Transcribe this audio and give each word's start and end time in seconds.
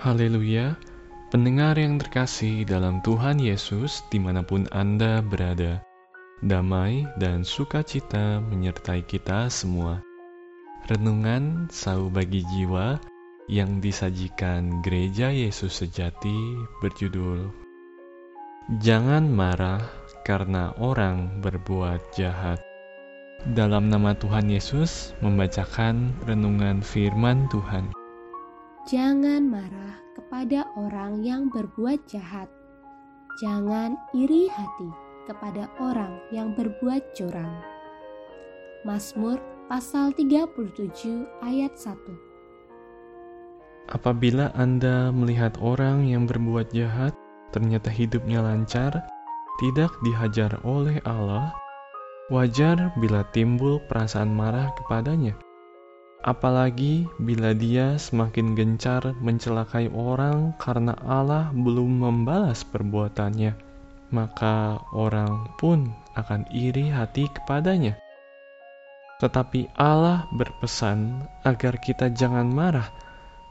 Haleluya, 0.00 0.80
pendengar 1.28 1.76
yang 1.76 2.00
terkasih 2.00 2.64
dalam 2.64 3.04
Tuhan 3.04 3.36
Yesus 3.36 4.00
di 4.08 4.16
mana 4.16 4.40
pun 4.40 4.64
Anda 4.72 5.20
berada, 5.20 5.84
damai 6.40 7.04
dan 7.20 7.44
sukacita 7.44 8.40
menyertai 8.40 9.04
kita 9.04 9.52
semua. 9.52 10.00
Renungan 10.88 11.68
Sau 11.68 12.08
Bagi 12.08 12.40
Jiwa 12.48 12.96
yang 13.52 13.84
disajikan 13.84 14.80
Gereja 14.80 15.36
Yesus 15.36 15.84
Sejati 15.84 16.56
berjudul 16.80 17.52
Jangan 18.80 19.28
marah 19.28 19.84
karena 20.24 20.72
orang 20.80 21.44
berbuat 21.44 22.16
jahat. 22.16 22.56
Dalam 23.52 23.92
nama 23.92 24.16
Tuhan 24.16 24.48
Yesus 24.48 25.12
membacakan 25.20 26.16
renungan 26.24 26.80
firman 26.80 27.52
Tuhan. 27.52 27.99
Jangan 28.88 29.44
marah 29.44 30.00
kepada 30.16 30.64
orang 30.72 31.20
yang 31.20 31.52
berbuat 31.52 32.00
jahat. 32.08 32.48
Jangan 33.44 33.92
iri 34.16 34.48
hati 34.48 34.88
kepada 35.28 35.68
orang 35.76 36.16
yang 36.32 36.56
berbuat 36.56 37.12
curang. 37.12 37.60
Mazmur 38.88 39.36
pasal 39.68 40.16
37 40.16 41.28
ayat 41.44 41.76
1 41.76 43.92
Apabila 43.92 44.48
Anda 44.56 45.12
melihat 45.12 45.60
orang 45.60 46.08
yang 46.08 46.24
berbuat 46.24 46.72
jahat, 46.72 47.12
ternyata 47.52 47.92
hidupnya 47.92 48.40
lancar, 48.40 48.96
tidak 49.60 49.92
dihajar 50.00 50.56
oleh 50.64 51.04
Allah, 51.04 51.52
Wajar 52.30 52.94
bila 52.94 53.26
timbul 53.34 53.82
perasaan 53.90 54.30
marah 54.30 54.70
kepadanya, 54.78 55.34
apalagi 56.20 57.08
bila 57.16 57.56
dia 57.56 57.96
semakin 57.96 58.52
gencar 58.52 59.16
mencelakai 59.20 59.88
orang 59.92 60.52
karena 60.60 60.92
Allah 61.04 61.48
belum 61.52 62.04
membalas 62.04 62.64
perbuatannya, 62.68 63.56
maka 64.12 64.80
orang 64.92 65.48
pun 65.56 65.88
akan 66.18 66.44
iri 66.52 66.92
hati 66.92 67.30
kepadanya. 67.32 67.96
Tetapi 69.20 69.76
Allah 69.76 70.24
berpesan 70.32 71.24
agar 71.44 71.76
kita 71.76 72.08
jangan 72.12 72.48
marah 72.48 72.88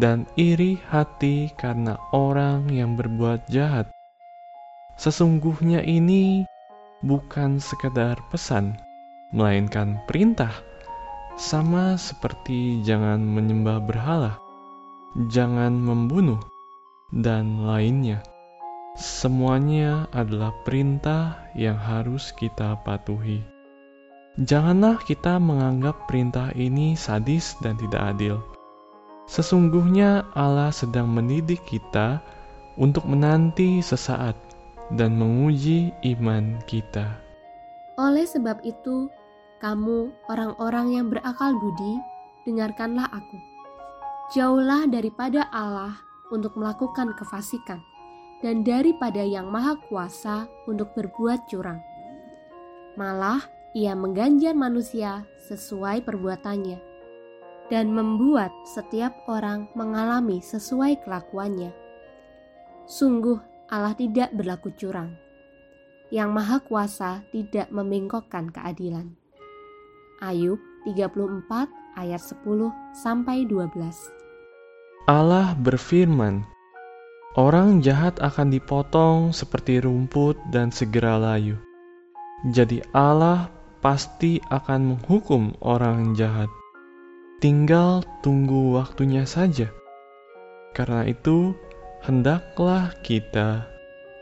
dan 0.00 0.24
iri 0.38 0.80
hati 0.88 1.52
karena 1.58 2.00
orang 2.16 2.70
yang 2.72 2.96
berbuat 2.96 3.44
jahat. 3.52 3.90
Sesungguhnya 4.96 5.84
ini 5.84 6.44
bukan 7.00 7.56
sekedar 7.60 8.20
pesan, 8.28 8.76
melainkan 9.32 10.00
perintah. 10.04 10.52
Sama 11.40 11.96
seperti 11.96 12.84
jangan 12.84 13.24
menyembah 13.24 13.80
berhala, 13.80 14.36
jangan 15.32 15.72
membunuh, 15.72 16.36
dan 17.16 17.64
lainnya. 17.64 18.20
Semuanya 19.00 20.04
adalah 20.12 20.52
perintah 20.68 21.40
yang 21.56 21.80
harus 21.80 22.28
kita 22.36 22.76
patuhi. 22.84 23.40
Janganlah 24.36 25.00
kita 25.08 25.40
menganggap 25.40 26.04
perintah 26.12 26.52
ini 26.52 26.92
sadis 26.92 27.56
dan 27.64 27.80
tidak 27.80 28.12
adil. 28.12 28.44
Sesungguhnya 29.24 30.28
Allah 30.36 30.68
sedang 30.68 31.08
mendidik 31.08 31.64
kita 31.64 32.20
untuk 32.76 33.08
menanti 33.08 33.80
sesaat 33.80 34.36
dan 34.92 35.16
menguji 35.16 35.88
iman 36.04 36.60
kita. 36.68 37.16
Oleh 37.96 38.28
sebab 38.28 38.60
itu, 38.60 39.08
kamu 39.60 40.08
orang-orang 40.32 40.96
yang 40.96 41.06
berakal 41.12 41.52
budi, 41.52 42.00
dengarkanlah 42.48 43.06
aku. 43.12 43.38
Jauhlah 44.32 44.88
daripada 44.88 45.46
Allah 45.52 46.00
untuk 46.32 46.56
melakukan 46.56 47.12
kefasikan, 47.12 47.84
dan 48.40 48.64
daripada 48.64 49.20
yang 49.20 49.52
maha 49.52 49.76
kuasa 49.86 50.48
untuk 50.64 50.96
berbuat 50.96 51.44
curang. 51.52 51.78
Malah 52.96 53.44
ia 53.76 53.92
mengganjar 53.92 54.56
manusia 54.56 55.28
sesuai 55.46 56.08
perbuatannya, 56.08 56.80
dan 57.68 57.92
membuat 57.92 58.50
setiap 58.64 59.12
orang 59.28 59.68
mengalami 59.76 60.40
sesuai 60.40 61.04
kelakuannya. 61.04 61.70
Sungguh 62.88 63.38
Allah 63.70 63.94
tidak 63.94 64.34
berlaku 64.34 64.74
curang. 64.74 65.14
Yang 66.10 66.30
Maha 66.34 66.58
Kuasa 66.58 67.22
tidak 67.30 67.70
membengkokkan 67.70 68.50
keadilan. 68.50 69.19
Ayub 70.20 70.60
34 70.84 71.68
ayat 71.96 72.20
10 72.20 72.44
sampai 72.96 73.44
12. 73.48 75.08
Allah 75.08 75.56
berfirman, 75.58 76.44
Orang 77.38 77.78
jahat 77.80 78.18
akan 78.18 78.50
dipotong 78.50 79.30
seperti 79.30 79.78
rumput 79.80 80.34
dan 80.50 80.74
segera 80.74 81.14
layu. 81.14 81.56
Jadi 82.50 82.82
Allah 82.90 83.50
pasti 83.78 84.42
akan 84.50 84.94
menghukum 84.96 85.54
orang 85.62 86.12
jahat. 86.18 86.50
Tinggal 87.38 88.02
tunggu 88.20 88.76
waktunya 88.76 89.22
saja. 89.24 89.70
Karena 90.74 91.06
itu, 91.06 91.54
hendaklah 92.02 92.92
kita 93.06 93.70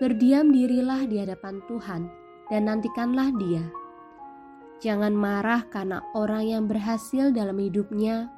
berdiam 0.00 0.48
dirilah 0.48 1.04
di 1.04 1.20
hadapan 1.20 1.60
Tuhan 1.68 2.08
dan 2.48 2.72
nantikanlah 2.72 3.28
Dia. 3.36 3.79
Jangan 4.80 5.12
marah 5.12 5.68
karena 5.68 6.00
orang 6.16 6.48
yang 6.48 6.64
berhasil 6.64 7.28
dalam 7.36 7.60
hidupnya, 7.60 8.32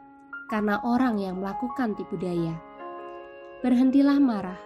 karena 0.50 0.82
orang 0.82 1.22
yang 1.22 1.38
melakukan 1.38 1.94
tipu 1.94 2.19
daya. 2.19 2.58
Berhentilah 3.62 4.19
marah 4.19 4.58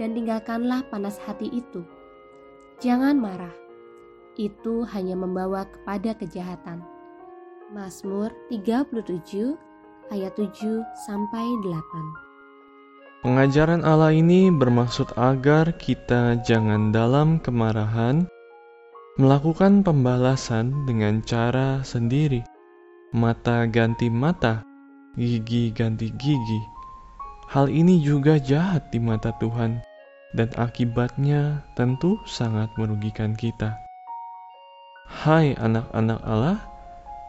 dan 0.00 0.16
tinggalkanlah 0.16 0.88
panas 0.88 1.20
hati 1.20 1.52
itu. 1.52 1.84
Jangan 2.80 3.20
marah, 3.20 3.52
itu 4.40 4.88
hanya 4.88 5.20
membawa 5.20 5.68
kepada 5.68 6.16
kejahatan. 6.16 6.80
Mazmur 7.76 8.32
37 8.48 9.52
ayat 10.08 10.32
7 10.32 10.80
sampai 11.04 11.44
8. 11.60 13.20
Pengajaran 13.20 13.84
Allah 13.84 14.16
ini 14.16 14.48
bermaksud 14.48 15.12
agar 15.20 15.76
kita 15.76 16.40
jangan 16.40 16.88
dalam 16.88 17.36
kemarahan 17.42 18.24
melakukan 19.18 19.82
pembalasan 19.82 20.86
dengan 20.86 21.18
cara 21.26 21.82
sendiri. 21.82 22.46
Mata 23.10 23.66
ganti 23.66 24.06
mata, 24.06 24.62
gigi 25.18 25.74
ganti 25.74 26.14
gigi. 26.14 26.62
Hal 27.50 27.66
ini 27.66 27.98
juga 27.98 28.38
jahat 28.38 28.94
di 28.94 29.02
mata 29.02 29.34
Tuhan 29.42 29.82
dan 30.38 30.54
akibatnya 30.54 31.66
tentu 31.74 32.14
sangat 32.30 32.70
merugikan 32.78 33.34
kita. 33.34 33.74
Hai 35.10 35.58
anak-anak 35.58 36.20
Allah, 36.22 36.62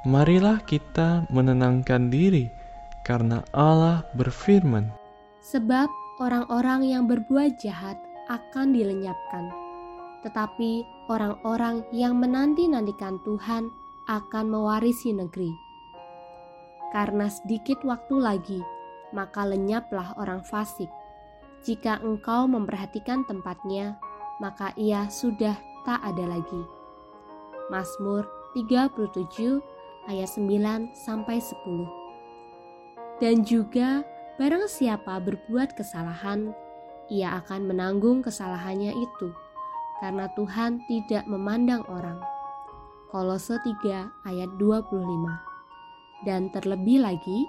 marilah 0.05 0.61
kita 0.69 1.25
menenangkan 1.33 2.13
diri 2.13 2.53
karena 3.01 3.41
Allah 3.49 4.05
berfirman, 4.13 4.93
Sebab 5.41 5.89
orang-orang 6.21 6.85
yang 6.85 7.09
berbuat 7.09 7.57
jahat 7.57 7.97
akan 8.29 8.75
dilenyapkan, 8.77 9.49
tetapi 10.27 10.98
orang-orang 11.09 11.83
yang 11.91 12.15
menanti-nantikan 12.21 13.19
Tuhan 13.25 13.73
akan 14.05 14.45
mewarisi 14.47 15.11
negeri. 15.11 15.51
Karena 16.93 17.27
sedikit 17.29 17.81
waktu 17.83 18.15
lagi, 18.17 18.61
maka 19.13 19.45
lenyaplah 19.45 20.15
orang 20.21 20.45
fasik. 20.45 20.89
Jika 21.65 21.99
engkau 22.05 22.47
memperhatikan 22.47 23.27
tempatnya, 23.27 23.99
maka 24.39 24.71
ia 24.79 25.11
sudah 25.11 25.57
tak 25.83 25.99
ada 26.05 26.29
lagi. 26.29 26.63
Mazmur 27.67 28.23
37 28.55 29.59
ayat 30.07 30.29
9 30.31 30.93
sampai 30.95 31.37
10. 31.41 33.19
Dan 33.19 33.43
juga 33.43 34.07
Barang 34.39 34.71
siapa 34.71 35.19
berbuat 35.19 35.75
kesalahan, 35.75 36.55
ia 37.11 37.43
akan 37.43 37.67
menanggung 37.67 38.23
kesalahannya 38.23 38.95
itu, 38.95 39.35
karena 39.99 40.31
Tuhan 40.35 40.83
tidak 40.87 41.27
memandang 41.27 41.83
orang. 41.91 42.19
Kolose 43.09 43.57
3 43.61 44.27
ayat 44.29 44.49
25 44.61 44.91
Dan 46.27 46.51
terlebih 46.53 47.01
lagi, 47.03 47.39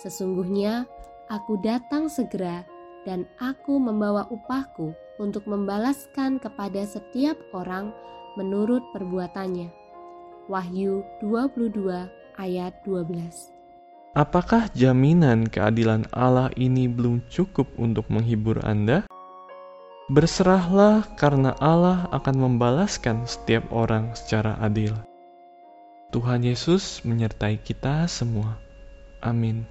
sesungguhnya 0.00 0.84
aku 1.30 1.58
datang 1.62 2.10
segera 2.10 2.66
dan 3.06 3.22
aku 3.38 3.78
membawa 3.78 4.26
upahku 4.28 4.90
untuk 5.22 5.46
membalaskan 5.46 6.42
kepada 6.42 6.82
setiap 6.82 7.38
orang 7.54 7.94
menurut 8.34 8.82
perbuatannya. 8.92 9.70
Wahyu 10.50 11.02
22 11.22 12.06
ayat 12.38 12.74
12 12.84 13.56
Apakah 14.16 14.72
jaminan 14.72 15.44
keadilan 15.44 16.08
Allah 16.08 16.48
ini 16.56 16.88
belum 16.88 17.28
cukup 17.28 17.68
untuk 17.76 18.08
menghibur 18.08 18.56
Anda? 18.64 19.04
Berserahlah, 20.06 21.02
karena 21.18 21.58
Allah 21.58 22.06
akan 22.14 22.36
membalaskan 22.38 23.26
setiap 23.26 23.66
orang 23.74 24.14
secara 24.14 24.54
adil. 24.62 24.94
Tuhan 26.14 26.46
Yesus 26.46 27.02
menyertai 27.02 27.58
kita 27.58 28.06
semua. 28.06 28.54
Amin. 29.18 29.66